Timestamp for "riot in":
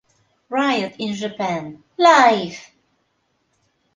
0.49-1.13